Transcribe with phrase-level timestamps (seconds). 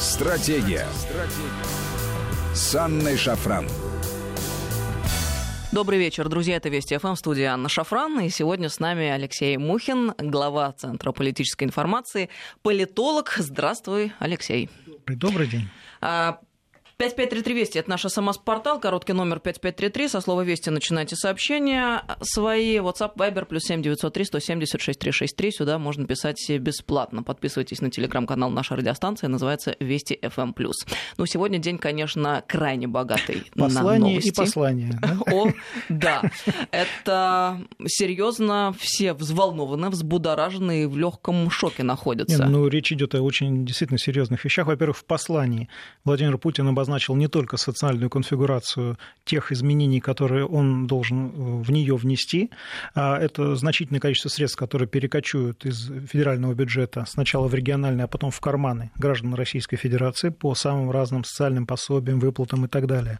[0.00, 0.86] Стратегия.
[0.94, 2.54] Стратегия.
[2.54, 3.66] С Анной Шафран.
[5.72, 6.54] Добрый вечер, друзья.
[6.54, 8.20] Это Вести ФМ, студия Анна Шафран.
[8.20, 12.30] И сегодня с нами Алексей Мухин, глава Центра политической информации,
[12.62, 13.34] политолог.
[13.38, 14.70] Здравствуй, Алексей.
[14.86, 15.68] Добрый, добрый день.
[16.00, 16.38] А,
[16.98, 23.14] 5533 Вести, это наш СМС-портал, короткий номер 5533, со слова Вести начинайте сообщения свои, WhatsApp,
[23.14, 27.22] Viber, плюс 7903 176 363, сюда можно писать бесплатно.
[27.22, 30.52] Подписывайтесь на телеграм-канал нашей радиостанции, называется Вести FM+.
[31.18, 34.28] Ну, сегодня день, конечно, крайне богатый Послание на новости.
[34.30, 34.98] и послание.
[35.00, 35.18] Да?
[35.32, 35.52] О,
[35.88, 36.22] да.
[36.72, 42.38] Это серьезно, все взволнованы, взбудоражены и в легком шоке находятся.
[42.38, 44.66] Нет, ну, речь идет о очень действительно серьезных вещах.
[44.66, 45.68] Во-первых, в послании
[46.04, 51.70] Владимир Путин обозначил обозначил не только социальную конфигурацию тех изменений, которые он должен э, в
[51.70, 52.50] нее внести.
[52.94, 58.30] А это значительное количество средств, которые перекочуют из федерального бюджета сначала в региональные, а потом
[58.30, 63.18] в карманы граждан Российской Федерации по самым разным социальным пособиям, выплатам и так далее.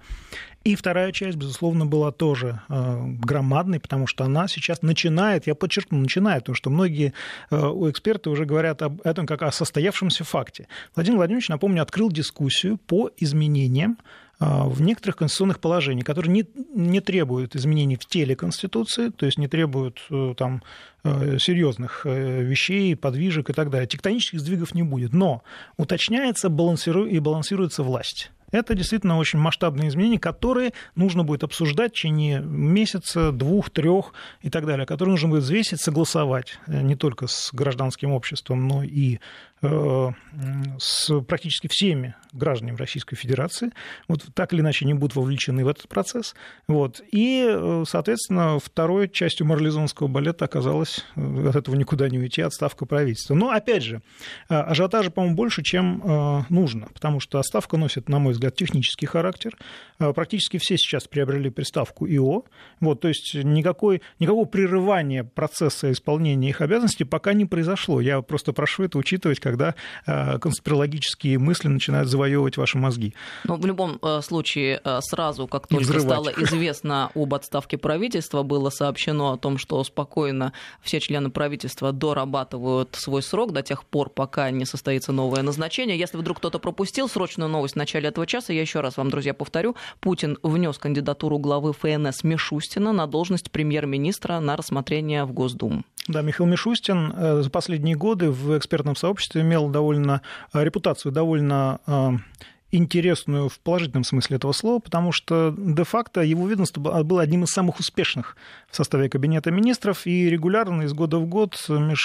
[0.69, 5.97] И вторая часть, безусловно, была тоже э, громадной, потому что она сейчас начинает, я подчеркну,
[5.99, 7.15] начинает, потому что многие
[7.51, 10.69] э, эксперты уже говорят об этом как о состоявшемся факте.
[10.95, 13.97] Владимир Владимирович, напомню, открыл дискуссию по изменениям
[14.41, 19.39] э, в некоторых конституционных положениях, которые не, не требуют изменений в теле Конституции, то есть
[19.39, 20.63] не требуют там,
[21.03, 23.89] серьезных вещей, подвижек и так далее.
[23.89, 25.43] Тектонических сдвигов не будет, но
[25.79, 27.07] уточняется балансиру...
[27.07, 28.31] и балансируется власть.
[28.51, 34.51] Это действительно очень масштабные изменения, которые нужно будет обсуждать в течение месяца, двух, трех и
[34.51, 39.19] так далее, которые нужно будет взвесить, согласовать э, не только с гражданским обществом, но и
[39.61, 43.73] с практически всеми гражданами Российской Федерации,
[44.06, 46.34] вот так или иначе они будут вовлечены в этот процесс.
[46.69, 47.00] Вот.
[47.11, 52.87] И, э, соответственно, второй частью марлезонского балета оказалась э, от этого никуда не уйти, отставка
[52.87, 53.34] правительства.
[53.34, 54.03] Но, опять же,
[54.48, 59.56] ажиотажа, по-моему, больше, чем нужно, потому что отставка носит, на мой взгляд, технический характер.
[59.98, 62.45] Практически все сейчас приобрели приставку ИО,
[62.81, 68.00] вот, то есть никакой, никакого прерывания процесса исполнения их обязанностей пока не произошло.
[68.00, 69.75] Я просто прошу это учитывать когда
[70.06, 73.14] э, конспирологические мысли начинают завоевывать ваши мозги.
[73.44, 78.69] Но в любом э, случае, э, сразу, как только стало известно об отставке правительства, было
[78.70, 84.50] сообщено о том, что спокойно все члены правительства дорабатывают свой срок до тех пор, пока
[84.50, 85.98] не состоится новое назначение.
[85.98, 89.32] Если вдруг кто-то пропустил срочную новость в начале этого часа, я еще раз вам, друзья,
[89.32, 95.84] повторю, Путин внес кандидатуру главы ФНС Мишустина на должность премьер-министра на рассмотрение в Госдуму.
[96.09, 100.23] Да, Михаил Мишустин за последние годы в экспертном сообществе имел довольно
[100.55, 102.11] э, репутацию довольно э,
[102.71, 107.79] интересную в положительном смысле этого слова, потому что де-факто его ведомство было одним из самых
[107.79, 108.37] успешных
[108.71, 111.57] в составе Кабинета министров, и регулярно из года в год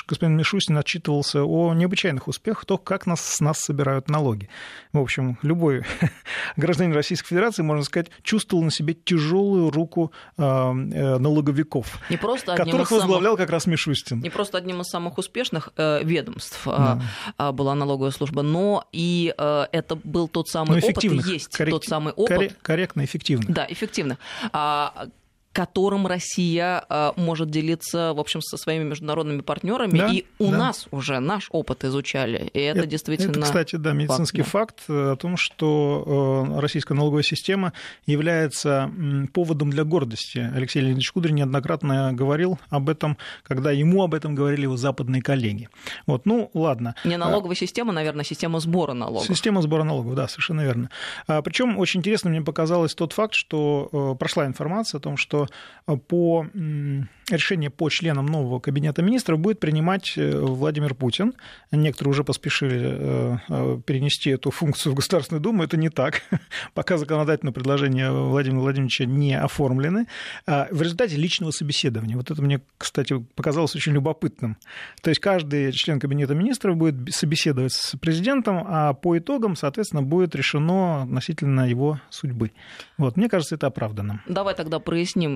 [0.08, 4.50] господин Мишустин отчитывался о необычайных успехах, то, как нас, с нас собирают налоги.
[4.94, 5.84] В общем, любой
[6.58, 12.92] гражданин Российской Федерации, можно сказать, чувствовал на себе тяжелую руку э, налоговиков, не просто которых
[12.92, 14.22] возглавлял как раз Мишустин.
[14.22, 17.52] Не просто одним из самых успешных ведомств да.
[17.52, 22.14] была налоговая служба, но и это был тот самый ну, опыт, и есть тот самый
[22.14, 22.56] опыт.
[22.62, 23.46] Корректно, эффективно.
[23.50, 24.18] Да, эффективно.
[24.52, 25.08] А,
[25.54, 29.98] которым Россия а, может делиться, в общем, со своими международными партнерами.
[29.98, 30.58] Да, и у да.
[30.58, 32.50] нас уже наш опыт изучали.
[32.54, 33.32] И это, это действительно.
[33.32, 34.94] Это, кстати, да, медицинский факт, да.
[34.94, 37.74] факт о том, что э, российская налоговая система
[38.08, 38.92] является
[39.32, 40.52] поводом для гордости.
[40.56, 45.70] Алексей Леонидович Кудрин неоднократно говорил об этом, когда ему об этом говорили его западные коллеги.
[46.08, 46.96] Вот, ну, ладно.
[47.04, 49.28] Не налоговая система, наверное, система сбора налогов.
[49.28, 50.90] Система сбора налогов, да, совершенно верно.
[51.28, 55.43] А, Причем очень интересно мне показалось тот факт, что э, прошла информация о том, что
[56.08, 56.48] по
[57.30, 61.34] решение по членам нового кабинета министров будет принимать э, Владимир Путин.
[61.72, 65.64] Некоторые уже поспешили э, э, перенести эту функцию в Государственную Думу.
[65.64, 66.22] Это не так.
[66.74, 70.08] Пока законодательные предложения Владимира Владимировича не оформлены.
[70.46, 72.18] А в результате личного собеседования.
[72.18, 74.58] Вот это мне, кстати, показалось очень любопытным.
[75.02, 80.36] То есть каждый член кабинета министров будет собеседовать с президентом, а по итогам, соответственно, будет
[80.36, 82.52] решено относительно его судьбы.
[82.98, 84.22] Вот, мне кажется, это оправданно.
[84.28, 85.33] Давай тогда проясним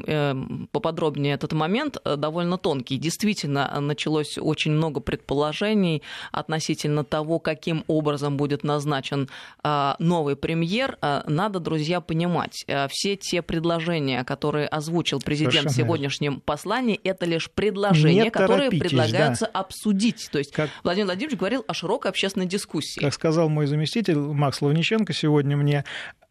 [0.71, 2.97] поподробнее этот момент э, довольно тонкий.
[2.97, 9.29] Действительно, началось очень много предположений относительно того, каким образом будет назначен
[9.63, 10.97] а, новый премьер.
[11.01, 16.99] А, надо, друзья, понимать, э, все те предложения, которые озвучил президент Совершенно в сегодняшнем послании,
[17.03, 19.59] это лишь предложения, Не которые предлагаются да.
[19.59, 20.29] обсудить.
[20.31, 20.69] То есть как...
[20.83, 22.99] Владимир Владимирович говорил о широкой общественной дискуссии.
[22.99, 25.83] Как сказал мой заместитель Макс Лавниченко сегодня мне,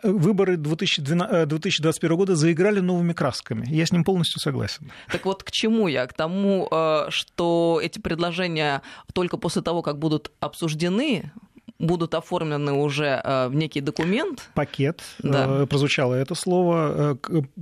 [0.03, 3.56] выборы 2012, 2021 э, года заиграли новыми красками.
[3.65, 4.93] Я с ним полностью согласен.
[5.11, 6.07] Так вот, к чему я?
[6.07, 8.83] К тому, э, что эти предложения
[9.13, 11.33] только после того, как будут обсуждены,
[11.79, 14.49] будут оформлены уже в некий документ.
[14.55, 15.67] Пакет, да.
[15.67, 17.19] прозвучало это слово,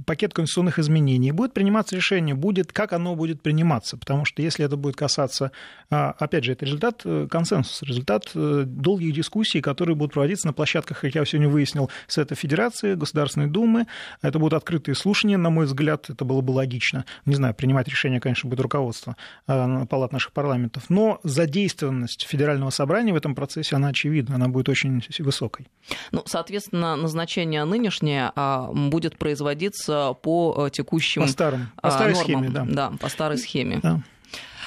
[0.06, 1.32] пакет конституционных изменений.
[1.32, 5.50] Будет приниматься решение, будет, как оно будет приниматься, потому что если это будет касаться,
[5.88, 11.25] опять же, это результат консенсуса, результат долгих дискуссий, которые будут проводиться на площадках, как я
[11.25, 13.87] сегодня выяснил, Совета Федерации, Государственной Думы.
[14.22, 17.05] Это будут открытые слушания, на мой взгляд, это было бы логично.
[17.26, 23.17] Не знаю, принимать решение, конечно, будет руководство палат наших парламентов, но задействованность Федерального собрания в
[23.17, 25.67] этом процессе, она очевидна, она будет очень высокой.
[26.12, 32.25] Ну, соответственно, назначение нынешнее а, будет производиться по э, текущим по старым, по старой нормам.
[32.25, 32.65] схеме, да.
[32.69, 33.81] Да, по старой схеме.
[33.83, 34.01] Да.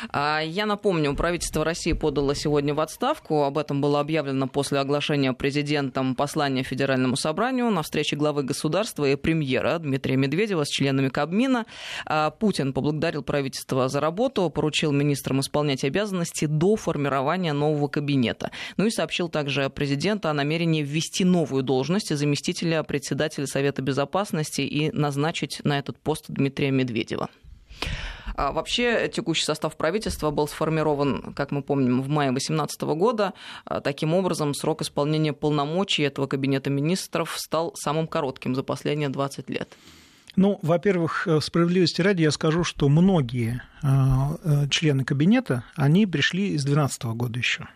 [0.10, 3.44] А, я напомню, правительство России подало сегодня в отставку.
[3.44, 9.16] Об этом было объявлено после оглашения президентом послания Федеральному собранию на встрече главы государства и
[9.16, 11.66] премьера Дмитрия Медведева с членами Кабмина.
[12.06, 18.52] А, Путин поблагодарил правительство за работу, поручил министрам исполнять обязанности до формирования нового кабинета.
[18.78, 24.92] Ну и сообщил также президенту о намерении ввести новую должность заместителя председателя Совета Безопасности и
[24.92, 27.30] назначить на этот пост Дмитрия Медведева.
[28.38, 33.34] А вообще текущий состав правительства был сформирован, как мы помним, в мае 2018 года.
[33.66, 39.50] А, таким образом, срок исполнения полномочий этого кабинета министров стал самым коротким за последние 20
[39.50, 39.76] лет.
[40.36, 46.50] Ну, во-первых, э, справедливости ради я скажу, что многие э, э, члены кабинета, они пришли
[46.50, 47.68] из 2012 года еще.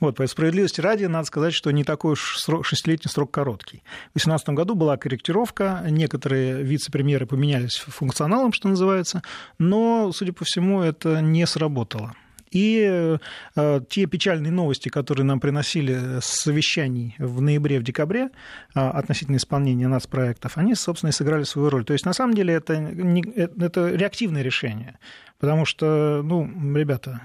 [0.00, 3.82] Вот, по справедливости ради, надо сказать, что не такой уж срок, шестилетний срок короткий.
[4.10, 9.22] В 2018 году была корректировка, некоторые вице-премьеры поменялись функционалом, что называется,
[9.58, 12.14] но, судя по всему, это не сработало.
[12.50, 13.18] И
[13.56, 18.30] э, те печальные новости, которые нам приносили с совещаний в ноябре, в декабре
[18.74, 21.84] э, относительно исполнения нацпроектов, они, собственно, и сыграли свою роль.
[21.84, 24.98] То есть, на самом деле, это, не, э, это реактивное решение.
[25.38, 27.20] Потому что, ну, ребята,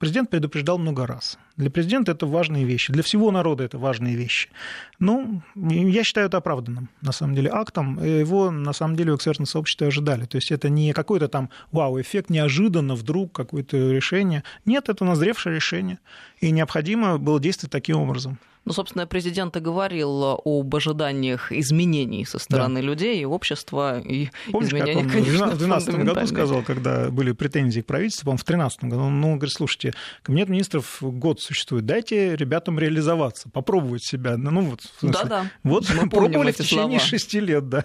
[0.00, 1.38] президент предупреждал много раз.
[1.56, 4.50] Для президента это важные вещи, для всего народа это важные вещи.
[4.98, 8.02] Ну, я считаю это оправданным, на самом деле, актом.
[8.04, 10.26] Его, на самом деле, в экспертном сообществе ожидали.
[10.26, 14.44] То есть это не какой-то там вау-эффект, неожиданно вдруг какое-то решение.
[14.66, 15.98] Нет, это назревшее решение.
[16.40, 18.38] И необходимо было действовать таким образом.
[18.66, 22.86] Ну, собственно, президент и говорил об ожиданиях изменений со стороны да.
[22.86, 24.00] людей и общества.
[24.00, 28.24] И Помнишь, изменения, как он конечно, в 2012 году сказал, когда были претензии к правительству,
[28.24, 29.94] по-моему, в 2013 году, он ну, говорит, слушайте,
[30.24, 34.36] кабинет министров год существует, дайте ребятам реализоваться, попробовать себя.
[34.36, 37.84] Ну, вот, Да-да, Вот мы пробовали в течение шести лет, да.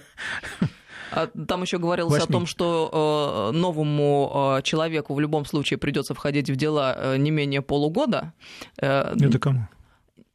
[1.13, 2.23] А там еще говорилось 8.
[2.23, 7.17] о том, что э, новому э, человеку в любом случае придется входить в дела э,
[7.17, 8.31] не менее полугода.
[8.77, 9.67] Это кому?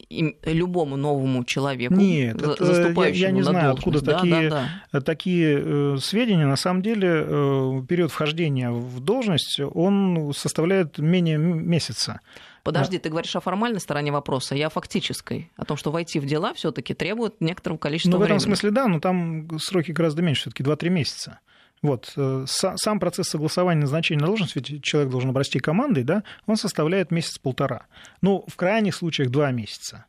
[0.09, 5.01] любому новому человеку, Нет, это, я, я не знаю, откуда да, такие, да, да.
[5.01, 6.45] такие э, сведения.
[6.45, 12.21] На самом деле э, период вхождения в должность, он составляет менее месяца.
[12.67, 16.25] Подожди, ты говоришь о формальной стороне вопроса, я о фактической, о том, что войти в
[16.25, 18.39] дела все таки требует некоторого количества ну, времени.
[18.39, 21.39] в этом смысле да, но там сроки гораздо меньше, все таки 2-3 месяца.
[21.81, 22.11] Вот.
[22.15, 27.11] Э, сам процесс согласования назначения на должность, ведь человек должен обрасти командой, да, он составляет
[27.11, 27.85] месяц-полтора.
[28.21, 30.05] Ну, в крайних случаях два месяца.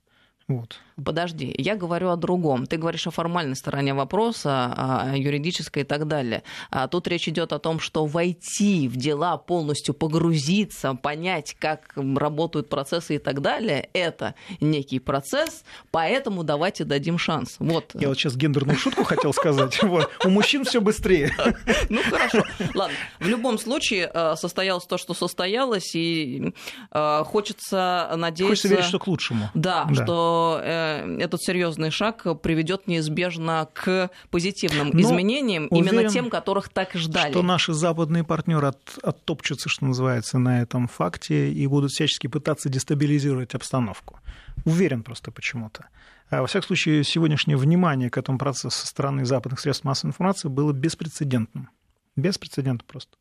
[0.49, 0.81] Вот.
[1.05, 2.67] Подожди, я говорю о другом.
[2.67, 4.73] Ты говоришь о формальной стороне вопроса,
[5.13, 6.43] о юридической и так далее.
[6.71, 12.71] А тут речь идет о том, что войти в дела, полностью погрузиться, понять, как работают
[12.71, 17.57] процессы и так далее, это некий процесс, поэтому давайте дадим шанс.
[17.59, 17.91] Вот.
[17.95, 19.79] Я вот сейчас гендерную шутку хотел сказать.
[20.25, 21.33] У мужчин все быстрее.
[21.91, 22.45] Ну хорошо.
[22.75, 22.97] Ладно.
[23.19, 26.53] В любом случае э, состоялось то, что состоялось, и
[26.91, 28.51] э, хочется надеяться...
[28.51, 29.51] Хочется верить, что к лучшему.
[29.55, 36.31] Да, что э, этот серьезный шаг приведет неизбежно к позитивным Но изменениям, уверен, именно тем,
[36.31, 37.33] которых так ждали.
[37.33, 42.69] Что наши западные партнеры от, оттопчутся, что называется, на этом факте и будут всячески пытаться
[42.69, 44.21] дестабилизировать обстановку.
[44.65, 45.87] Уверен просто почему-то.
[46.31, 50.49] А, во всяком случае, сегодняшнее внимание к этому процессу со стороны западных средств массовой информации
[50.49, 51.71] было беспрецедентным.
[52.17, 53.17] Беспрецедентно просто.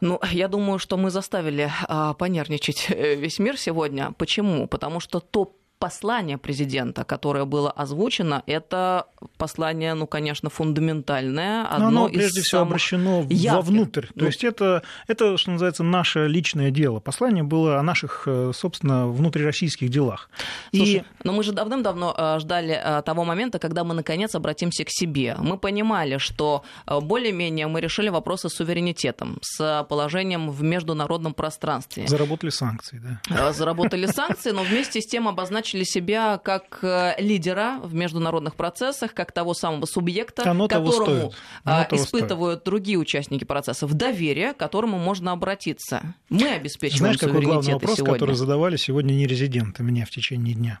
[0.00, 4.10] Ну, я думаю, что мы заставили а, понервничать э, весь мир сегодня.
[4.18, 4.66] Почему?
[4.66, 11.66] Потому что то послание президента, которое было озвучено, это послание, ну, конечно, фундаментальное.
[11.66, 13.52] Одно Но оно, прежде всего, обращено ярких.
[13.52, 14.06] вовнутрь.
[14.06, 14.26] То ну...
[14.26, 17.00] есть это, это, что называется, наше личное дело.
[17.00, 20.30] Послание было о наших, э, собственно, внутрироссийских делах.
[20.72, 21.04] Слушай, И...
[21.24, 25.34] но мы же давным-давно э, ждали э, того момента, когда мы, наконец, обратимся к себе.
[25.40, 32.06] Мы понимали, что более-менее мы решили вопросы с суверенитетом, с положением в международном пространстве.
[32.06, 33.52] Заработали санкции, да.
[33.52, 39.14] Заработали санкции, но вместе с тем обозначили обозначили себя как э, лидера в международных процессах,
[39.14, 41.32] как того самого субъекта, Оно которому
[41.64, 42.64] Оно испытывают стоит.
[42.64, 46.14] другие участники процессов, доверие, к которому можно обратиться.
[46.28, 48.14] Мы обеспечиваем Знаешь, какой главный вопрос, сегодня?
[48.14, 50.78] который задавали сегодня не резиденты мне в течение дня?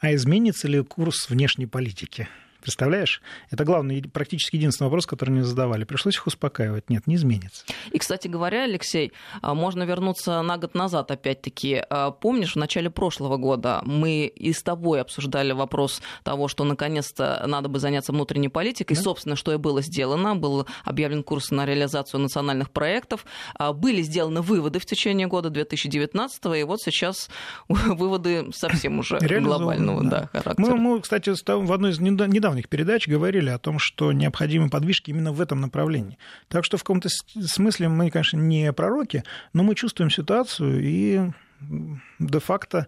[0.00, 2.28] А изменится ли курс внешней политики?
[2.64, 3.20] Представляешь?
[3.50, 5.84] Это главный, практически единственный вопрос, который мне задавали.
[5.84, 6.88] Пришлось их успокаивать.
[6.88, 7.66] Нет, не изменится.
[7.92, 11.82] И, кстати говоря, Алексей, а, можно вернуться на год назад опять-таки.
[11.90, 17.44] А, помнишь, в начале прошлого года мы и с тобой обсуждали вопрос того, что наконец-то
[17.46, 18.94] надо бы заняться внутренней политикой.
[18.94, 19.02] Да?
[19.02, 20.34] Собственно, что и было сделано.
[20.34, 23.26] Был объявлен курс на реализацию национальных проектов.
[23.56, 27.28] А, были сделаны выводы в течение года 2019 и вот сейчас
[27.68, 30.14] выводы совсем уже глобального да.
[30.14, 30.76] Да, характера.
[30.76, 35.10] Мы, мы, кстати, в одной из недавних недавних передач говорили о том, что необходимы подвижки
[35.10, 36.18] именно в этом направлении.
[36.48, 41.30] Так что в каком-то смысле мы, конечно, не пророки, но мы чувствуем ситуацию и
[42.18, 42.86] де-факто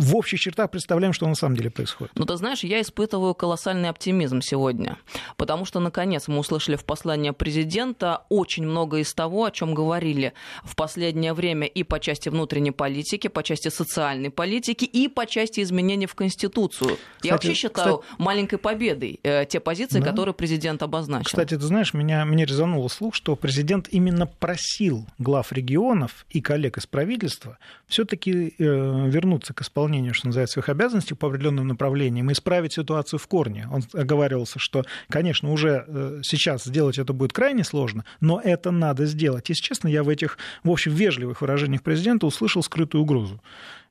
[0.00, 2.12] в общих чертах представляем, что на самом деле происходит.
[2.14, 4.96] Ну, ты знаешь, я испытываю колоссальный оптимизм сегодня,
[5.36, 10.32] потому что, наконец, мы услышали в послании президента очень много из того, о чем говорили
[10.64, 15.60] в последнее время и по части внутренней политики, по части социальной политики, и по части
[15.60, 16.96] изменений в Конституцию.
[16.96, 20.06] Кстати, я вообще считаю кстати, маленькой победой э, те позиции, да.
[20.06, 21.26] которые президент обозначил.
[21.26, 26.78] Кстати, ты знаешь, меня, меня резануло слух, что президент именно просил глав регионов и коллег
[26.78, 28.62] из правительства все-таки э,
[29.08, 33.68] вернуться к исполнению исполнению, что называется, своих обязанностей по определенным направлениям, исправить ситуацию в корне.
[33.72, 39.06] Он оговаривался, что, конечно, уже э, сейчас сделать это будет крайне сложно, но это надо
[39.06, 39.48] сделать.
[39.48, 43.40] Если честно, я в этих, в общем, вежливых выражениях президента услышал скрытую угрозу.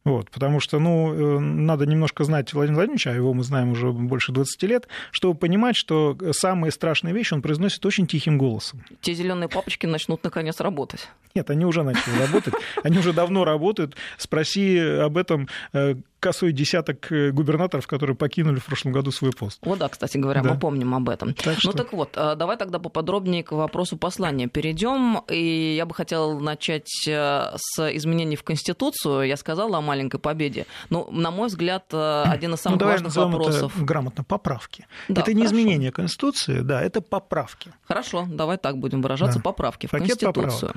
[0.09, 3.91] Вот, потому что, ну, э, надо немножко знать Владимира Владимировича, а его мы знаем уже
[3.91, 8.83] больше 20 лет, чтобы понимать, что самые страшные вещи он произносит очень тихим голосом.
[9.01, 11.07] Те зеленые папочки начнут наконец работать.
[11.35, 12.55] Нет, они уже начали работать.
[12.83, 13.95] Они уже давно работают.
[14.17, 19.59] Спроси об этом э, косой десяток э, губернаторов, которые покинули в прошлом году свой пост.
[19.61, 20.53] Вот да, кстати говоря, да.
[20.53, 21.33] мы помним об этом.
[21.33, 21.71] Так ну что...
[21.71, 25.23] так вот, э, давай тогда поподробнее к вопросу послания перейдем.
[25.29, 29.23] И я бы хотела начать э, с изменений в Конституцию.
[29.23, 30.65] Я сказала о маленькой победе.
[30.89, 33.75] Но, ну, на мой взгляд, один из самых ну, важных вопросов...
[33.75, 34.87] Это грамотно, поправки.
[35.07, 35.55] Да, это не хорошо.
[35.55, 37.71] изменение Конституции, да, это поправки.
[37.87, 39.43] Хорошо, давай так будем выражаться, да.
[39.43, 40.43] поправки в Пакет Конституцию.
[40.43, 40.75] Поправок.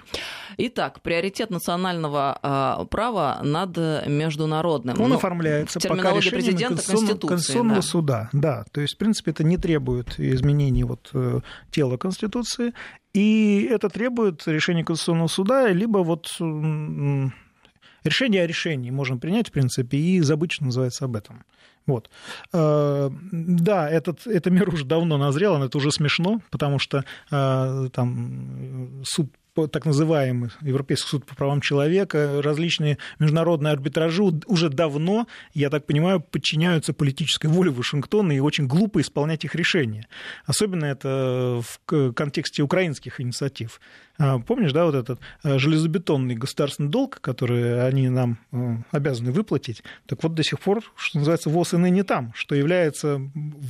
[0.59, 5.01] Итак, приоритет национального права над международным.
[5.01, 7.83] Он ну, оформляется пока решением Конституционного, Конституционного да.
[7.83, 8.31] суда.
[8.33, 12.73] Да, то есть, в принципе, это не требует изменений вот, э, тела Конституции,
[13.15, 16.29] и это требует решения Конституционного суда, либо вот
[18.05, 21.45] решение о решении можно принять, в принципе, и забыть, что называется, об этом.
[21.87, 22.11] Вот.
[22.53, 27.89] Э, да, этот, эта мера уже давно назрела, но это уже смешно, потому что э,
[27.93, 35.69] там суд так называемый Европейский суд по правам человека, различные международные арбитражи уже давно, я
[35.71, 40.09] так понимаю, подчиняются политической воле Вашингтона и очень глупо исполнять их решения.
[40.47, 43.81] Особенно это в контексте украинских инициатив.
[44.23, 49.83] А, помнишь, да, вот этот э, железобетонный государственный долг, который они нам э, обязаны выплатить,
[50.07, 53.21] так вот до сих пор, что называется, ВОЗ и ныне там, что является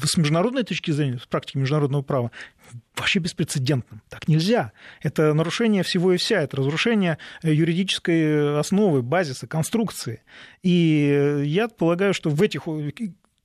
[0.04, 2.32] с международной точки зрения, с практики международного права,
[2.94, 4.02] вообще беспрецедентным.
[4.10, 4.72] Так нельзя.
[5.00, 10.20] Это нарушение всего и вся, это разрушение юридической основы, базиса, конструкции.
[10.62, 12.64] И я полагаю, что в этих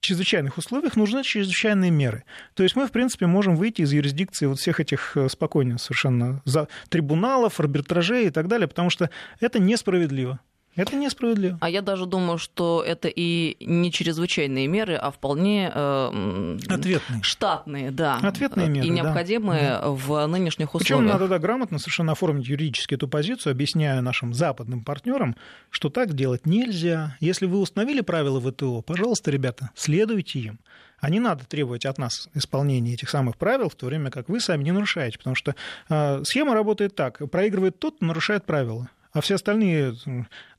[0.08, 2.24] чрезвычайных условиях нужны чрезвычайные меры.
[2.54, 6.42] То есть мы, в принципе, можем выйти из юрисдикции вот всех этих э, спокойно совершенно
[6.46, 9.10] за трибуналов, арбитражей и так далее, потому что
[9.40, 10.40] это несправедливо.
[10.78, 11.58] Это несправедливо.
[11.60, 17.24] А я даже думаю, что это и не чрезвычайные меры, а вполне э, Ответные.
[17.24, 18.20] штатные, да.
[18.22, 19.90] Ответные меры, И необходимые да.
[19.90, 21.00] в нынешних условиях.
[21.00, 25.36] Причем надо да, грамотно совершенно оформить юридически эту позицию, объясняя нашим западным партнерам,
[25.72, 27.18] что так делать нельзя.
[27.20, 30.60] Если вы установили правила ВТО, пожалуйста, ребята, следуйте им.
[31.00, 34.40] А не надо требовать от нас исполнения этих самых правил, в то время как вы
[34.40, 35.18] сами не нарушаете.
[35.18, 35.56] Потому что
[35.90, 37.20] э, схема работает так.
[37.32, 39.96] Проигрывает тот, кто нарушает правила а все остальные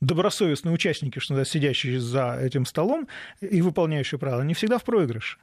[0.01, 3.07] добросовестные участники, что сидящие за этим столом
[3.39, 5.37] и выполняющие правила, не всегда в проигрыше.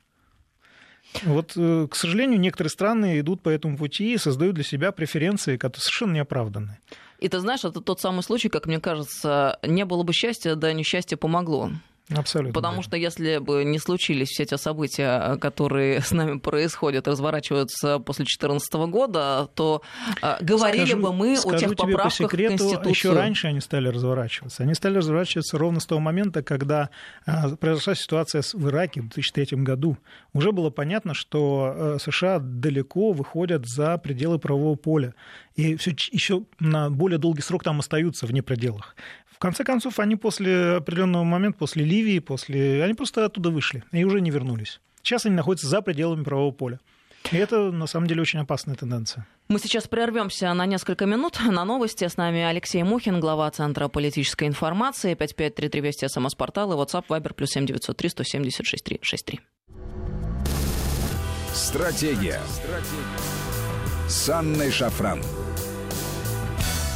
[1.22, 5.56] Вот, э, к сожалению, некоторые страны идут по этому пути и создают для себя преференции,
[5.56, 6.78] которые совершенно неоправданные.
[7.18, 10.72] И ты знаешь, это тот самый случай, как мне кажется, не было бы счастья, да
[10.72, 11.70] несчастье помогло.
[12.14, 12.52] Абсолютно.
[12.54, 12.82] Потому да.
[12.82, 18.74] что если бы не случились все те события, которые с нами происходят, разворачиваются после 2014
[18.74, 19.82] года, то
[20.22, 22.90] э, говорили скажу, бы мы о тех поправках по секрету, в Конституцию.
[22.90, 24.62] Еще раньше они стали разворачиваться.
[24.62, 26.90] Они стали разворачиваться ровно с того момента, когда
[27.26, 29.98] э, произошла ситуация в Ираке в 2003 году.
[30.32, 35.14] Уже было понятно, что э, США далеко выходят за пределы правового поля.
[35.56, 38.94] И все еще на более долгий срок там остаются вне пределах.
[39.36, 42.82] В конце концов, они после определенного момента, после Ливии, после...
[42.82, 44.80] они просто оттуда вышли и уже не вернулись.
[45.02, 46.80] Сейчас они находятся за пределами правового поля.
[47.30, 49.26] И это, на самом деле, очень опасная тенденция.
[49.48, 52.08] Мы сейчас прервемся на несколько минут на новости.
[52.08, 55.14] С нами Алексей Мухин, глава Центра политической информации.
[55.14, 59.40] 5533 Вести, СМС-портал и WhatsApp, Viber, плюс 7903 176 363.
[61.52, 62.40] Стратегия.
[62.48, 64.08] Стратегия.
[64.08, 65.20] С Анной Шафран.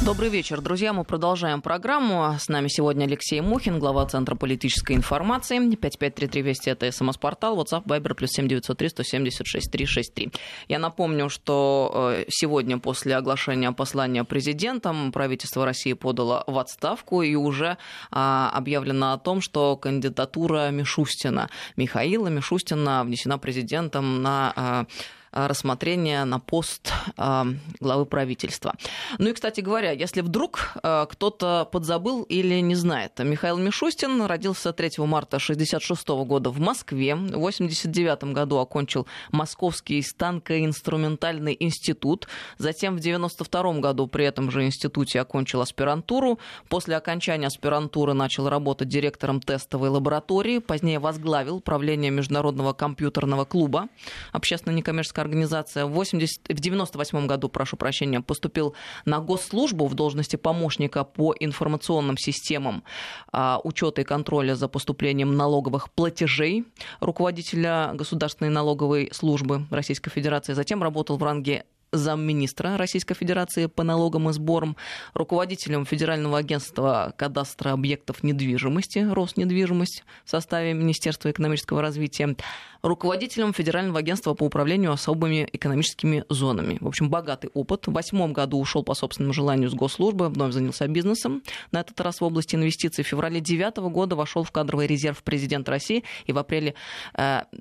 [0.03, 0.93] Добрый вечер, друзья.
[0.93, 2.35] Мы продолжаем программу.
[2.39, 5.59] С нами сегодня Алексей Мухин, глава Центра политической информации.
[5.59, 7.55] 5533 Вести– это СМС-портал.
[7.55, 10.31] WhatsApp, Viber, плюс 7903 176 363.
[10.69, 17.35] Я напомню, что э, сегодня после оглашения послания президентом правительство России подало в отставку и
[17.35, 17.77] уже
[18.09, 24.85] а, объявлено о том, что кандидатура Мишустина, Михаила Мишустина внесена президентом на а,
[25.31, 27.43] рассмотрения на пост э,
[27.79, 28.75] главы правительства.
[29.17, 34.73] Ну и, кстати говоря, если вдруг э, кто-то подзабыл или не знает, Михаил Мишустин родился
[34.73, 42.99] 3 марта 1966 года в Москве, в 1989 году окончил Московский станкоинструментальный институт, затем в
[42.99, 49.89] 1992 году при этом же институте окончил аспирантуру, после окончания аспирантуры начал работать директором тестовой
[49.89, 53.87] лаборатории, позднее возглавил правление Международного компьютерного клуба,
[54.31, 54.73] общественно
[55.21, 58.73] некоммерческой организация в, 80, в 98 году, прошу прощения, поступил
[59.05, 62.83] на госслужбу в должности помощника по информационным системам
[63.31, 66.65] а, учета и контроля за поступлением налоговых платежей
[66.99, 70.53] руководителя Государственной налоговой службы Российской Федерации.
[70.53, 74.77] Затем работал в ранге замминистра Российской Федерации по налогам и сборам,
[75.13, 82.35] руководителем Федерального агентства кадастра объектов недвижимости, Роснедвижимость в составе Министерства экономического развития,
[82.83, 86.77] руководителем Федерального агентства по управлению особыми экономическими зонами.
[86.79, 87.87] В общем, богатый опыт.
[87.87, 92.21] В восьмом году ушел по собственному желанию с госслужбы, вновь занялся бизнесом, на этот раз
[92.21, 93.03] в области инвестиций.
[93.03, 96.75] В феврале девятого года вошел в кадровый резерв президента России и в апреле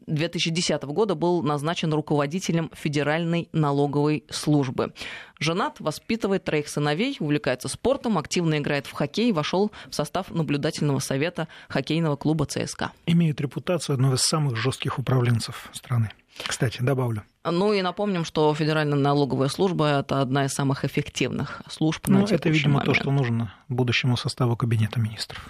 [0.06, 4.92] 2010 э, года был назначен руководителем Федеральной налоговой службы.
[5.40, 11.48] Женат, воспитывает троих сыновей, увлекается спортом, активно играет в хоккей, вошел в состав наблюдательного совета
[11.68, 12.92] хоккейного клуба ЦСКА.
[13.06, 16.10] Имеет репутацию одного из самых жестких управленцев страны.
[16.46, 17.22] Кстати, добавлю.
[17.44, 22.48] Ну и напомним, что Федеральная налоговая служба– это одна из самых эффективных служб ну, это,
[22.50, 22.86] видимо, момент.
[22.86, 25.48] то, что нужно будущему составу Кабинета министров.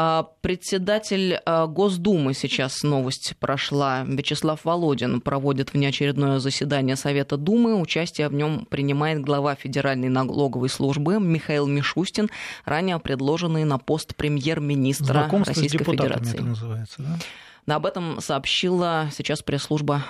[0.00, 7.74] А, председатель а, Госдумы, сейчас новость прошла, Вячеслав Володин проводит внеочередное заседание Совета Думы.
[7.80, 12.30] Участие в нем принимает глава Федеральной налоговой службы Михаил Мишустин,
[12.64, 16.34] ранее предложенный на пост премьер-министра Знакомство Российской с Федерации.
[16.34, 17.02] Это называется,
[17.66, 17.74] да?
[17.74, 20.04] Об этом сообщила сейчас пресс-служба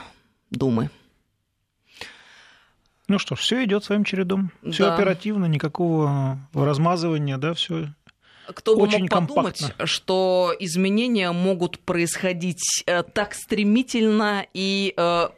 [0.50, 0.90] Думы.
[3.08, 4.52] Ну что ж, все идет своим чередом.
[4.70, 4.94] Все да.
[4.94, 7.88] оперативно, никакого размазывания, да, все
[8.54, 9.86] кто бы Очень мог подумать, компактно.
[9.86, 15.28] что изменения могут происходить э, так стремительно и э,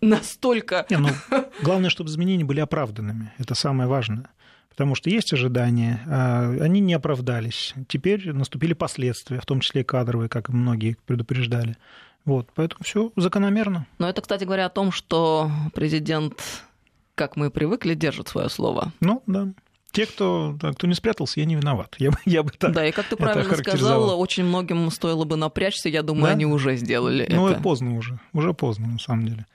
[0.00, 0.86] настолько...
[0.90, 1.08] Не, ну,
[1.62, 3.32] главное, чтобы изменения были оправданными.
[3.38, 4.28] Это самое важное.
[4.70, 7.72] Потому что есть ожидания, а они не оправдались.
[7.88, 11.76] Теперь наступили последствия, в том числе и кадровые, как многие предупреждали.
[12.26, 13.86] Вот, поэтому все закономерно.
[13.98, 16.42] Но это, кстати говоря, о том, что президент,
[17.14, 18.92] как мы привыкли, держит свое слово.
[19.00, 19.48] Ну, да
[19.96, 21.96] те, кто, кто не спрятался, я не виноват.
[21.98, 25.88] Я, я бы так Да, и как ты правильно сказал, очень многим стоило бы напрячься,
[25.88, 26.32] я думаю, да?
[26.32, 27.56] они уже сделали ну, это.
[27.56, 29.46] Ну, поздно уже, уже поздно, на самом деле.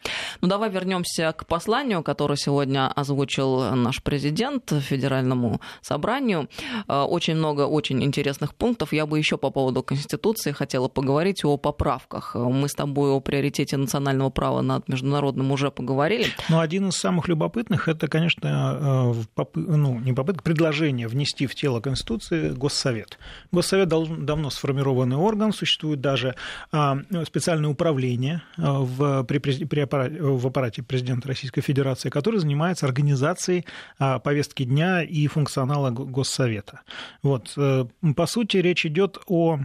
[0.42, 6.50] Ну, давай вернемся к посланию, которое сегодня озвучил наш президент Федеральному собранию.
[6.88, 8.94] Э, очень много очень интересных пунктов.
[8.94, 12.34] Я бы еще по поводу Конституции хотела поговорить о поправках.
[12.34, 16.26] Мы с тобой о приоритете национального права над международным уже поговорили.
[16.50, 21.56] Но один из самых любопытных, это, конечно, э, ну, не попытка, попытка предложения внести в
[21.56, 23.18] тело Конституции Госсовет.
[23.52, 26.36] Госсовет давно сформированный орган, существует даже
[26.72, 32.86] а, специальное управление а, в, при, при аппарате, в аппарате президента Российской Федерации, которое занимается
[32.86, 33.66] организацией
[34.00, 36.82] а, повестки дня и функционала Госсовета.
[37.24, 37.54] Вот.
[37.58, 39.60] Э, по сути, речь идет о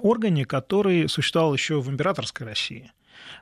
[0.00, 2.92] органе, который существовал еще в императорской России.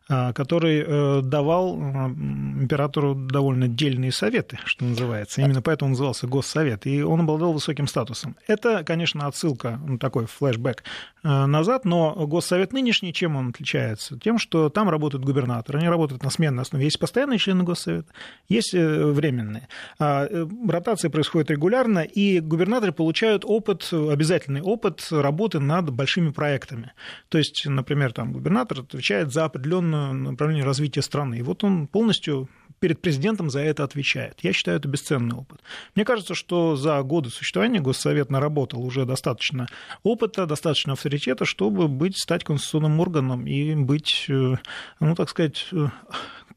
[0.06, 5.40] А, который э, давал императору довольно дельные советы, что называется.
[5.40, 8.36] Именно поэтому он назывался Госсовет, и он обладал высоким статусом.
[8.46, 10.84] Это, конечно, отсылка, ну, такой флешбэк
[11.22, 14.18] э, назад, но Госсовет нынешний, чем он отличается?
[14.18, 16.84] Тем, что там работают губернаторы, они работают на сменной основе.
[16.84, 18.12] Есть постоянные члены Госсовета,
[18.46, 19.68] есть э, временные.
[19.98, 20.28] А,
[20.68, 26.92] ротация происходит регулярно, и губернаторы получают опыт, обязательный опыт работы над большими проектами.
[27.30, 31.38] То есть, например, там губернатор отвечает за определенные определенное направление развития страны.
[31.38, 32.48] И вот он полностью
[32.80, 34.40] перед президентом за это отвечает.
[34.42, 35.60] Я считаю, это бесценный опыт.
[35.94, 39.68] Мне кажется, что за годы существования Госсовет наработал уже достаточно
[40.02, 44.56] опыта, достаточно авторитета, чтобы быть, стать конституционным органом и быть, э,
[45.00, 45.86] ну, так сказать, э,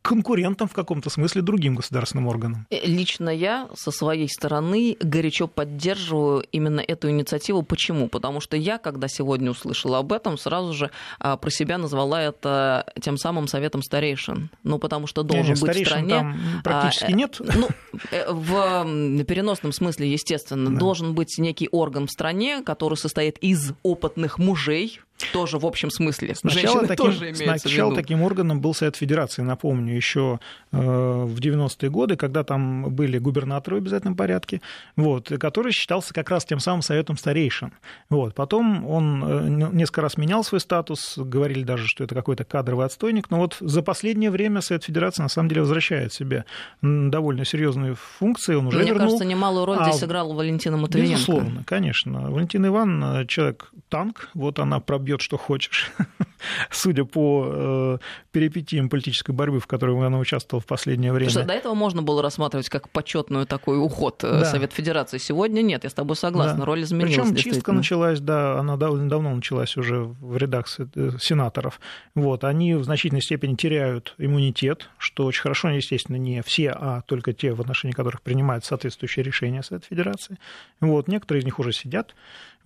[0.07, 2.65] конкурентом в каком-то смысле другим государственным органам.
[2.69, 7.61] Э, лично я со своей стороны горячо поддерживаю именно эту инициативу.
[7.61, 8.07] Почему?
[8.07, 12.85] Потому что я, когда сегодня услышала об этом, сразу же а, про себя назвала это
[13.01, 14.49] тем самым советом старейшин.
[14.63, 16.09] Ну, потому что должен не, быть в стране...
[16.09, 17.41] Там практически а, нет.
[17.41, 17.67] Ну,
[18.11, 20.77] э, в переносном смысле, естественно, да.
[20.77, 25.01] должен быть некий орган в стране, который состоит из опытных мужей,
[25.33, 26.35] тоже в общем смысле.
[26.35, 30.39] Сначала, таким, тоже сначала таким органом был Совет Федерации, напомню, еще
[30.71, 34.61] э, в 90-е годы, когда там были губернаторы в обязательном порядке,
[34.95, 37.73] вот, который считался как раз тем самым Советом старейшин.
[38.09, 38.35] Вот.
[38.35, 43.29] Потом он э, несколько раз менял свой статус, говорили даже, что это какой-то кадровый отстойник,
[43.29, 46.45] но вот за последнее время Совет Федерации на самом деле возвращает себе
[46.81, 49.05] довольно серьезные функции, он уже Мне вернул.
[49.05, 51.11] кажется, немалую роль а, здесь сыграла Валентина Матвиенко.
[51.13, 52.31] Безусловно, конечно.
[52.31, 55.91] Валентина Ивановна человек-танк, вот она пробила бьет, что хочешь.
[56.69, 57.97] Судя по э,
[58.31, 61.31] перипетиям политической борьбы, в которой она участвовала в последнее время.
[61.31, 64.45] Что, до этого можно было рассматривать как почетную такой уход э, да.
[64.45, 65.17] Совет Федерации.
[65.17, 66.65] Сегодня нет, я с тобой согласна, да.
[66.65, 67.29] роль изменилась.
[67.31, 71.79] Причем чистка началась, да, она довольно давно началась уже в рядах э, сенаторов.
[72.13, 77.33] Вот, они в значительной степени теряют иммунитет, что очень хорошо, естественно, не все, а только
[77.33, 80.37] те, в отношении которых принимают соответствующие решения Совет Федерации.
[80.81, 82.13] Вот, некоторые из них уже сидят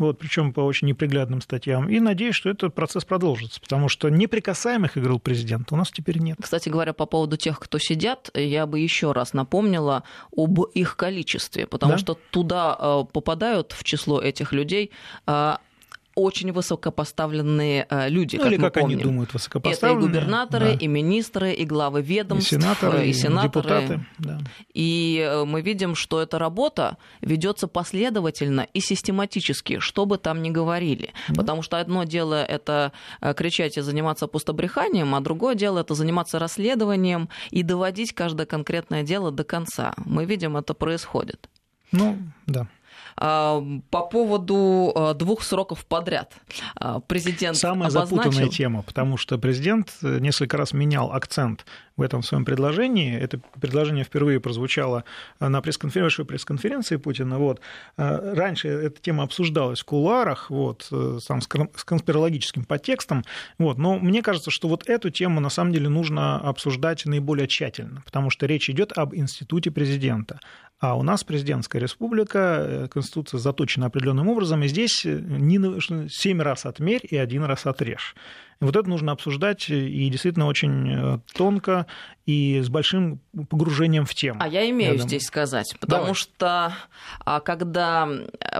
[0.07, 1.89] вот, причем по очень неприглядным статьям.
[1.89, 6.37] И надеюсь, что этот процесс продолжится, потому что неприкасаемых, говорил президент, у нас теперь нет.
[6.41, 10.03] Кстати говоря, по поводу тех, кто сидят, я бы еще раз напомнила
[10.35, 11.97] об их количестве, потому да?
[11.97, 14.91] что туда э, попадают в число этих людей
[15.27, 15.55] э,
[16.15, 18.97] очень высокопоставленные э, люди, ну, как или мы как помним.
[18.97, 19.97] они думают, высокопоставленные.
[19.97, 20.73] Это и губернаторы, да.
[20.73, 23.81] и министры, и главы ведомств, и сенаторы, и, сенаторы.
[23.81, 24.05] депутаты.
[24.17, 24.39] Да.
[24.73, 30.49] И э, мы видим, что эта работа ведется последовательно и систематически, что бы там ни
[30.49, 31.13] говорили.
[31.29, 31.35] Да.
[31.35, 36.39] Потому что одно дело это э, кричать и заниматься пустобреханием, а другое дело это заниматься
[36.39, 39.93] расследованием и доводить каждое конкретное дело до конца.
[40.05, 41.49] Мы видим, это происходит.
[41.91, 42.67] Ну, да.
[43.17, 46.33] А, по поводу а, двух сроков подряд.
[46.75, 48.17] А, президент Самая обозначил...
[48.17, 51.65] запутанная тема, потому что президент э, несколько раз менял акцент
[52.01, 53.15] в этом своем предложении.
[53.15, 55.03] Это предложение впервые прозвучало
[55.39, 57.37] на пресс-конференции, пресс-конференции Путина.
[57.37, 57.61] Вот.
[57.95, 61.47] Раньше эта тема обсуждалась в кулуарах, вот, э, там, с
[61.83, 63.23] конспирологическим подтекстом.
[63.59, 63.77] Вот.
[63.77, 68.31] Но мне кажется, что вот эту тему на самом деле нужно обсуждать наиболее тщательно, потому
[68.31, 70.39] что речь идет об институте президента,
[70.81, 76.41] а у нас президентская республика, э, Конституция заточена определенным образом, и здесь э, не семь
[76.41, 78.15] раз отмерь и один раз отрежь.
[78.61, 81.87] Вот это нужно обсуждать и действительно очень э, тонко
[82.31, 84.39] и с большим погружением в тему.
[84.41, 86.15] А я имею я здесь сказать, потому Давай.
[86.15, 86.73] что
[87.25, 88.07] а, когда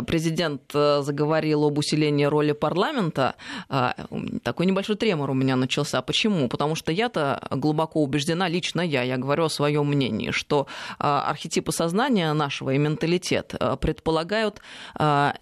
[0.05, 3.35] президент э, заговорил об усилении роли парламента,
[3.69, 3.95] а,
[4.43, 6.01] такой небольшой тремор у меня начался.
[6.01, 6.49] Почему?
[6.49, 10.67] Потому что я-то глубоко убеждена, лично я, я говорю о своем мнении, что
[10.99, 14.61] а, архетипы сознания нашего и менталитет предполагают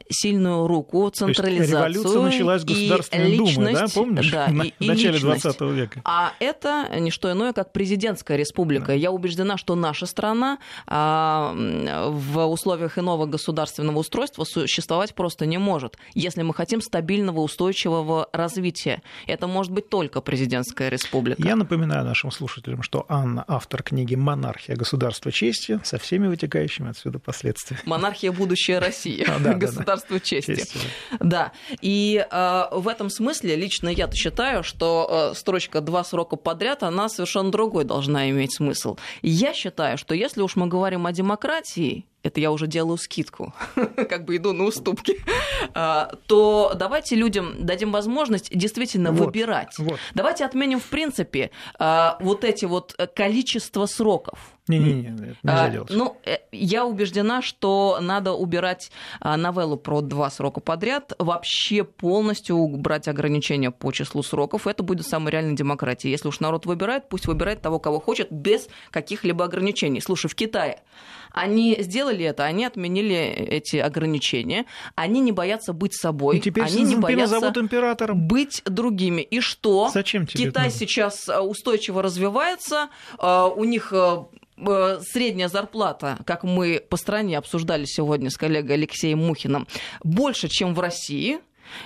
[0.10, 1.82] сильную руку, централизацию.
[1.82, 4.32] То есть революция началась с Государственной Думы, да, помнишь?
[4.32, 6.02] Да, в и, начале и 20 века.
[6.04, 7.72] А это не что иное, как
[8.20, 8.88] президентская республика.
[8.88, 8.94] Да.
[8.94, 15.98] Я убеждена, что наша страна а, в условиях иного государственного устройства существовать просто не может,
[16.14, 19.02] если мы хотим стабильного, устойчивого развития.
[19.28, 21.42] Это может быть только президентская республика.
[21.42, 24.76] Я напоминаю нашим слушателям, что Анна автор книги «Монархия.
[24.76, 27.82] Государство чести» со всеми вытекающими отсюда последствиями.
[27.86, 29.26] Монархия будущее России.
[29.60, 30.66] Государство чести.
[31.20, 31.52] Да.
[31.82, 37.52] И а, в этом смысле лично я считаю, что строчка «два срока подряд», она совершенно
[37.52, 37.99] другой должна
[38.30, 38.98] иметь смысл.
[39.22, 43.54] Я считаю, что если уж мы говорим о демократии, это я уже делаю скидку,
[43.96, 45.20] как бы иду на уступки,
[45.74, 49.78] а, то давайте людям дадим возможность действительно вот, выбирать.
[49.78, 50.00] Вот.
[50.14, 54.40] Давайте отменим, в принципе, а, вот эти вот э, количество сроков.
[54.68, 55.86] Не-не-не, нельзя а.
[55.90, 63.08] Ну, э, я убеждена, что надо убирать новеллу про два срока подряд, вообще полностью убрать
[63.08, 64.68] ограничения по числу сроков.
[64.68, 66.12] Это будет самой реальной демократией.
[66.12, 70.02] Если уж народ выбирает, пусть выбирает того, кого хочет, без каких-либо ограничений.
[70.02, 70.84] Слушай, в Китае
[71.32, 76.84] они сделали это, они отменили эти ограничения, они не боятся быть собой, И теперь они
[76.84, 78.28] не боятся зовут императором.
[78.28, 79.22] быть другими.
[79.22, 79.90] И что?
[79.94, 84.24] Зачем тебе Китай сейчас э, устойчиво развивается, э, у них э,
[85.02, 89.68] средняя зарплата, как мы по стране обсуждали сегодня с коллегой Алексеем Мухиным,
[90.04, 91.40] больше, чем в России.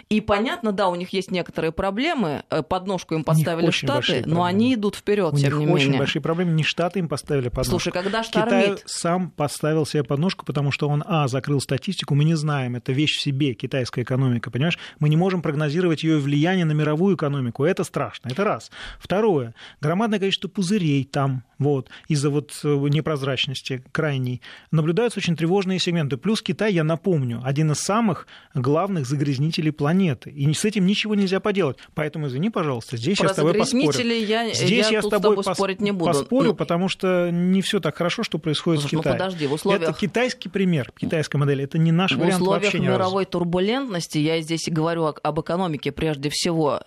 [0.10, 4.76] И понятно, да, у них есть некоторые проблемы, э, подножку им поставили Штаты, но они
[4.76, 5.74] идут вперед, тем не менее.
[5.74, 7.72] очень большие проблемы, не Штаты им поставили подножку.
[7.72, 8.76] Слушай, когда штормит...
[8.76, 12.91] Китай сам поставил себе подножку, потому что он, а, закрыл статистику, мы не знаем, это
[12.91, 14.78] вещь в себе, китайская экономика, понимаешь?
[15.00, 18.72] Мы не можем прогнозировать ее влияние на мировую экономику, это страшно, это раз.
[19.00, 24.41] Второе, громадное количество пузырей там, вот, из-за вот э, непрозрачности крайней,
[24.72, 26.17] наблюдаются очень тревожные сегменты.
[26.17, 30.29] Плюс Китай, я напомню, один из самых главных загрязнителей планеты.
[30.29, 31.77] И с этим ничего нельзя поделать.
[31.93, 33.83] Поэтому, извини, пожалуйста, здесь Про я с тобой поспорю.
[34.03, 36.12] Я, здесь я, я с тобой, с тобой спорить не буду.
[36.12, 39.13] поспорю, ну, потому что не все так хорошо, что происходит слушай, в Китае.
[39.15, 39.89] Ну, подожди, в условиях...
[39.89, 41.62] Это китайский пример, китайская модель.
[41.62, 46.29] Это не наш в вариант вообще В мировой турбулентности, я здесь говорю об экономике прежде
[46.29, 46.81] всего,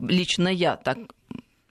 [0.00, 0.98] лично я так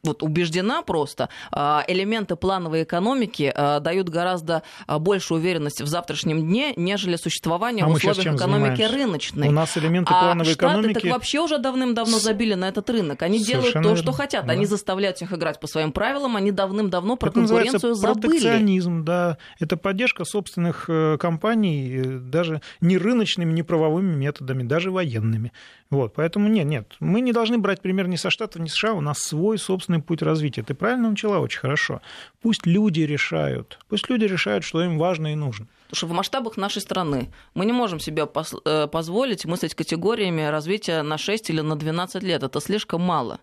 [0.04, 6.42] вот убеждена просто, а, элементы плановой экономики а, дают гораздо а, больше уверенности в завтрашнем
[6.42, 8.98] дне, нежели существование а в условиях экономики занимаемся?
[8.98, 9.48] рыночной.
[9.50, 11.00] У нас элементы а плановой Штаты экономики...
[11.02, 13.22] так вообще уже давным-давно забили на этот рынок.
[13.22, 13.96] Они Совершенно делают то, верно.
[13.98, 14.46] что хотят.
[14.46, 14.54] Да.
[14.54, 16.36] Они заставляют всех играть по своим правилам.
[16.36, 18.22] Они давным-давно про Это конкуренцию забыли.
[18.22, 19.38] протекционизм, да.
[19.60, 25.52] Это поддержка собственных э, компаний э, даже не рыночными, не правовыми методами, даже военными.
[25.90, 29.02] Вот, поэтому нет, нет, мы не должны брать пример ни со Штатов, ни США, у
[29.02, 30.62] нас свой собственный путь развития.
[30.62, 32.02] Ты правильно начала очень хорошо.
[32.42, 35.68] Пусть люди решают, пусть люди решают, что им важно и нужно.
[35.88, 38.28] Потому что в масштабах нашей страны мы не можем себе
[38.66, 42.44] э, позволить мыслить категориями развития на 6 или на 12 лет.
[42.44, 43.40] Это слишком мало.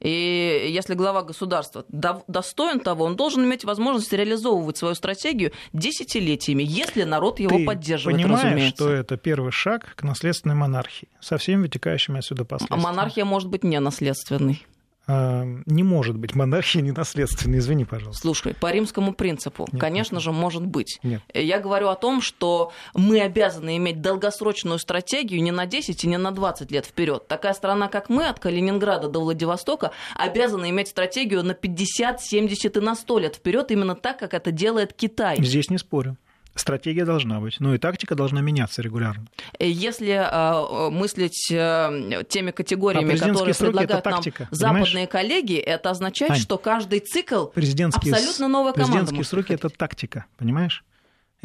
[0.00, 7.04] И если глава государства достоин того, он должен иметь возможность реализовывать свою стратегию десятилетиями, если
[7.04, 8.84] народ его Ты поддерживает, понимаешь, разумеется.
[8.84, 12.84] что это первый шаг к наследственной монархии, со всеми вытекающими отсюда последствиями.
[12.84, 14.62] А монархия может быть не наследственной.
[15.06, 18.22] А, не может быть монархия ненаследственной, извини, пожалуйста.
[18.22, 20.24] Слушай, по римскому принципу, Нет, конечно нет.
[20.24, 20.98] же, может быть.
[21.02, 21.22] Нет.
[21.34, 26.16] Я говорю о том, что мы обязаны иметь долгосрочную стратегию не на 10 и не
[26.16, 27.28] на 20 лет вперед.
[27.28, 32.80] Такая страна, как мы, от Калининграда до Владивостока, обязана иметь стратегию на 50, 70 и
[32.80, 35.36] на 100 лет вперед, именно так, как это делает Китай.
[35.42, 36.16] Здесь не спорю.
[36.54, 39.26] Стратегия должна быть, но и тактика должна меняться регулярно.
[39.58, 45.08] Если э, мыслить э, теми категориями, А которые предлагают это нам тактика, западные понимаешь?
[45.08, 48.92] коллеги, это означает, Ань, что каждый цикл абсолютно новая команда.
[48.92, 50.84] президентские сроки это тактика, понимаешь?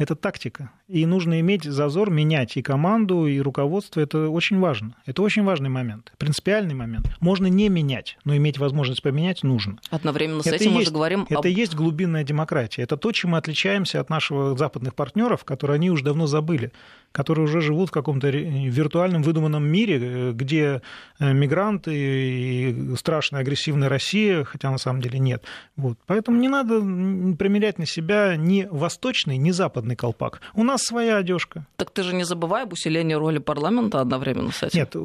[0.00, 0.70] Это тактика.
[0.88, 4.00] И нужно иметь зазор, менять и команду, и руководство.
[4.00, 4.96] Это очень важно.
[5.04, 7.06] Это очень важный момент, принципиальный момент.
[7.20, 9.78] Можно не менять, но иметь возможность поменять нужно.
[9.90, 12.82] Одновременно с Это этим и мы есть- же говорим Это об и есть глубинная демократия.
[12.82, 16.72] Это то, чем мы отличаемся от наших западных партнеров, которые они уже давно забыли,
[17.12, 20.80] которые уже живут в каком-то виртуальном выдуманном мире, э, где
[21.18, 25.44] э, мигранты и страшная агрессивная Россия, хотя на самом деле нет.
[25.76, 25.98] Вот.
[26.06, 26.80] Поэтому не надо
[27.36, 30.40] примерять на себя ни восточный, ни западный колпак.
[30.54, 31.66] У нас своя одежка.
[31.76, 34.78] Так ты же не забывай об усилении роли парламента одновременно с этим.
[34.78, 34.96] Нет,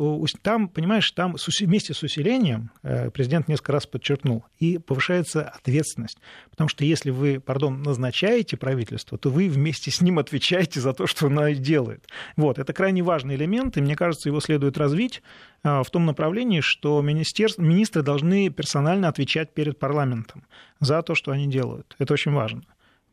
[0.42, 6.18] там, понимаешь, там вместе с усилением, э, президент несколько раз подчеркнул, и повышается ответственность.
[6.50, 11.08] Потому что если вы, пардон, назначаете правительство, то вы вместе с ним отвечаете за то,
[11.08, 12.08] что оно делает.
[12.36, 15.22] Вот, это крайне важный элемент, и мне кажется, его следует развить
[15.64, 20.44] э, в том направлении, что министерств- министры должны персонально отвечать перед парламентом
[20.80, 21.96] за то, что они делают.
[22.00, 22.64] Это очень важно.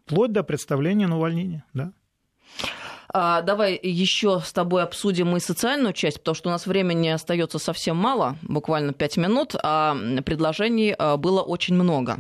[0.05, 1.93] Вплоть до представления на увольнение, да.
[3.15, 7.59] А, давай еще с тобой обсудим и социальную часть, потому что у нас времени остается
[7.59, 12.19] совсем мало, буквально пять минут, а предложений а, было очень много.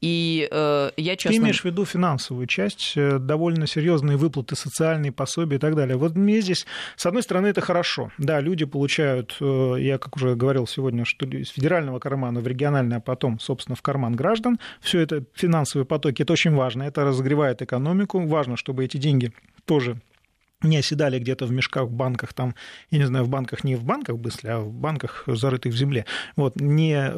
[0.00, 1.36] И э, я честно...
[1.36, 5.96] Ты имеешь в виду финансовую часть, э, довольно серьезные выплаты, социальные пособия и так далее.
[5.96, 8.12] Вот мне здесь, с одной стороны, это хорошо.
[8.18, 12.96] Да, люди получают, э, я как уже говорил сегодня, что из федерального кармана в региональный,
[12.96, 14.58] а потом, собственно, в карман граждан.
[14.80, 18.24] Все это финансовые потоки, это очень важно, это разогревает экономику.
[18.26, 19.32] Важно, чтобы эти деньги
[19.64, 19.96] тоже
[20.62, 22.54] не оседали где-то в мешках, в банках, там,
[22.90, 26.04] я не знаю, в банках не в банках быстро, а в банках, зарытых в земле.
[26.36, 27.12] Вот, не,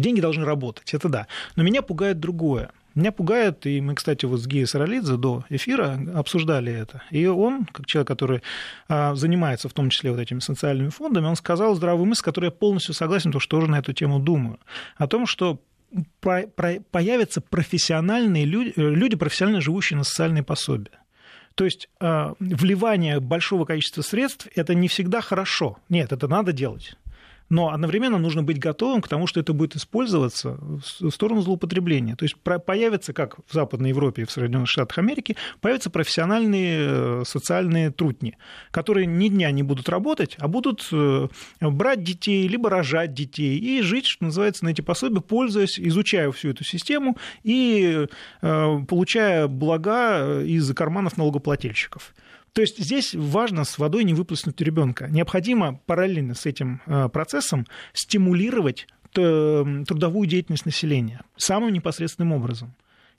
[0.00, 1.26] деньги должны работать, это да.
[1.56, 2.70] Но меня пугает другое.
[2.94, 7.66] Меня пугает, и мы, кстати, вот с Геей Саралидзе до эфира обсуждали это, и он,
[7.66, 8.42] как человек, который
[8.88, 12.46] а, занимается в том числе вот этими социальными фондами, он сказал здравую мысль, с которой
[12.46, 14.58] я полностью согласен, потому что тоже на эту тему думаю,
[14.96, 15.60] о том, что
[16.20, 20.98] появятся профессиональные люди, люди, профессионально живущие на социальные пособия.
[21.56, 25.78] То есть э, вливание большого количества средств это не всегда хорошо.
[25.88, 26.96] Нет, это надо делать.
[27.48, 30.58] Но одновременно нужно быть готовым к тому, что это будет использоваться
[31.00, 32.16] в сторону злоупотребления.
[32.16, 37.22] То есть появятся, как в Западной Европе и в Соединенных Штатах Америки, появятся профессиональные э,
[37.24, 38.36] социальные трутни,
[38.70, 41.28] которые ни дня не будут работать, а будут э,
[41.60, 46.50] брать детей, либо рожать детей и жить, что называется, на эти пособия, пользуясь, изучая всю
[46.50, 48.06] эту систему и
[48.42, 52.12] э, получая блага из карманов налогоплательщиков.
[52.56, 55.08] То есть здесь важно с водой не выплеснуть ребенка.
[55.10, 62.74] Необходимо параллельно с этим э, процессом стимулировать трудовую деятельность населения самым непосредственным образом.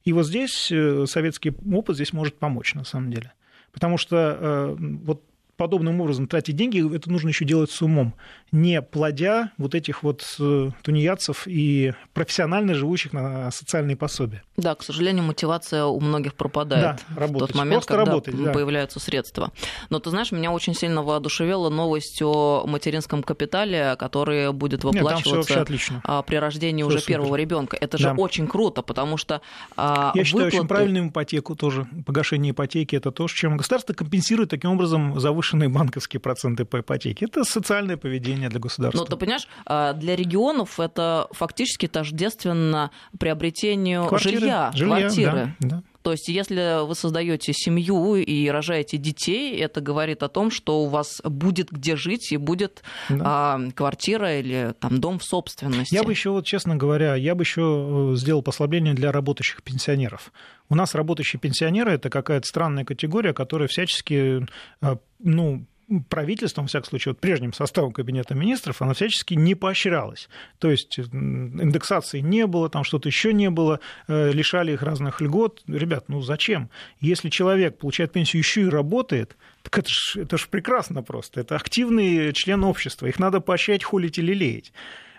[0.05, 3.31] И вот здесь э, советский опыт здесь может помочь, на самом деле.
[3.71, 5.23] Потому что вот
[5.57, 8.13] подобным образом тратить деньги, это нужно еще делать с умом,
[8.51, 14.43] не плодя вот этих вот э, тунеядцев и профессионально живущих на социальные пособия.
[14.55, 17.49] Да, к сожалению, мотивация у многих пропадает да, работать.
[17.49, 18.51] в тот момент, Просто когда работать, да.
[18.53, 19.51] появляются средства.
[19.89, 26.01] Но ты знаешь, меня очень сильно воодушевила новость о материнском капитале, который будет выплачиваться Нет,
[26.03, 27.15] а, при рождении всё уже супер.
[27.15, 27.77] первого ребенка.
[27.79, 28.13] Это же да.
[28.13, 29.41] очень круто, потому что
[29.75, 30.25] а, Я выплаты...
[30.25, 35.46] считаю очень правильную ипотеку тоже, погашение ипотеки, это то, чем государство компенсирует таким образом завышенные
[35.47, 37.25] повышенные банковские проценты по ипотеке.
[37.25, 38.99] Это социальное поведение для государства.
[38.99, 45.55] Но ты понимаешь, а, для регионов это фактически тождественно приобретению квартиры, жилья, жилья квартиры.
[45.59, 45.83] Да, да.
[46.07, 50.87] То есть, если вы создаете семью и рожаете детей, это говорит о том, что у
[50.87, 53.25] вас будет где жить и будет да.
[53.25, 55.93] а, квартира или там дом в собственности.
[55.93, 60.31] Я бы еще, вот, честно говоря, я бы еще э, сделал послабление для работающих пенсионеров.
[60.69, 64.47] У нас работающие пенсионеры это какая-то странная категория, которая всячески
[64.81, 65.65] э, ну,
[66.09, 70.29] правительством, в всяком случае, вот прежним составом Кабинета министров, она всячески не поощрялась.
[70.59, 75.63] То есть индексации не было, там что-то еще не было, э, лишали их разных льгот.
[75.67, 76.69] Ребят, ну зачем?
[76.99, 81.41] Если человек получает пенсию еще и работает, так это же это ж прекрасно просто.
[81.41, 83.07] Это активный член общества.
[83.07, 84.73] Их надо поощрять, холить или леять.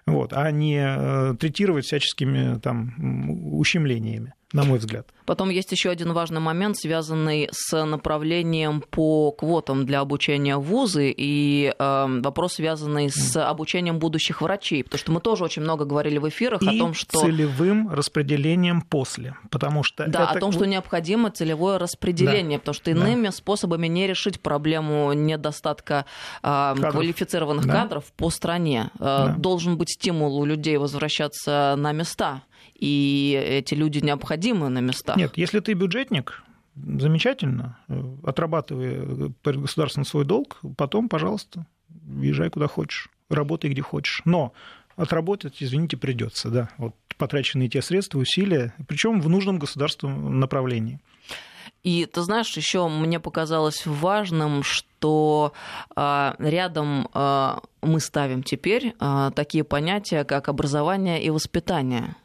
[0.07, 5.06] Вот, а не э, третировать всяческими там, ущемлениями на мой взгляд.
[5.26, 11.12] Потом есть еще один важный момент, связанный с направлением по квотам для обучения в вузы
[11.14, 16.16] и э, вопрос, связанный с обучением будущих врачей, потому что мы тоже очень много говорили
[16.16, 20.30] в эфирах и о том, что целевым распределением после, потому что да, это...
[20.30, 22.61] о том, что необходимо целевое распределение, да.
[22.61, 23.32] потому что иными да.
[23.32, 26.06] способами не решить проблему недостатка
[26.42, 27.72] э, квалифицированных да.
[27.72, 28.90] кадров по стране.
[28.94, 29.34] Э, да.
[29.37, 32.42] Должен быть стимул у людей возвращаться на места
[32.78, 35.16] и эти люди необходимы на местах.
[35.16, 36.42] Нет, если ты бюджетник,
[36.74, 37.78] замечательно,
[38.24, 41.66] отрабатывай перед государством свой долг, потом, пожалуйста,
[42.20, 44.22] езжай куда хочешь, работай где хочешь.
[44.24, 44.52] Но
[44.96, 51.00] отработать, извините, придется, да, вот потраченные те средства, усилия, причем в нужном государственном направлении.
[51.82, 55.52] И ты знаешь, еще мне показалось важным, что
[55.96, 62.16] э, рядом э, мы ставим теперь э, такие понятия, как образование и воспитание.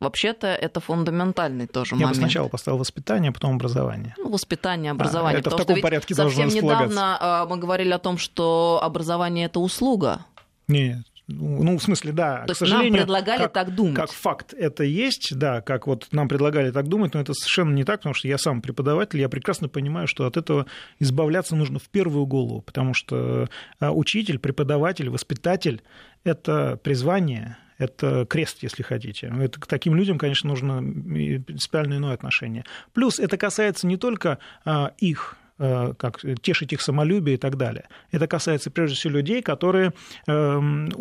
[0.00, 2.16] Вообще-то это фундаментальный тоже Я момент.
[2.16, 4.14] бы сначала поставил воспитание, а потом образование.
[4.18, 5.38] Ну, воспитание, образование.
[5.38, 9.46] А, это в таком порядке должно Совсем недавно а, мы говорили о том, что образование–
[9.46, 10.26] это услуга.
[10.68, 12.44] Нет, ну, в смысле, да.
[12.46, 13.94] То есть нам предлагали как, так думать.
[13.94, 17.84] Как факт это есть, да, как вот нам предлагали так думать, но это совершенно не
[17.84, 20.66] так, потому что я сам преподаватель, я прекрасно понимаю, что от этого
[20.98, 23.48] избавляться нужно в первую голову, потому что
[23.80, 25.82] а, учитель, преподаватель, воспитатель–
[26.24, 29.32] это призвание, это крест, если хотите.
[29.40, 32.64] Это, к таким людям, конечно, нужно принципиально иное отношение.
[32.92, 37.88] Плюс это касается не только а, их, а, как тешить их самолюбие и так далее.
[38.10, 39.92] Это касается прежде всего людей, которые
[40.26, 40.60] э,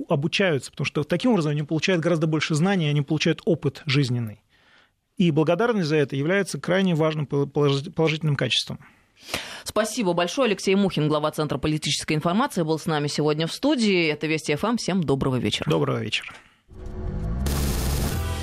[0.09, 4.41] обучаются, потому что таким образом они получают гораздо больше знаний, они получают опыт жизненный.
[5.17, 8.79] И благодарность за это является крайне важным положительным качеством.
[9.63, 10.47] Спасибо большое.
[10.47, 14.07] Алексей Мухин, глава Центра политической информации, был с нами сегодня в студии.
[14.07, 14.77] Это Вести ФМ.
[14.77, 15.69] Всем доброго вечера.
[15.69, 16.33] Доброго вечера.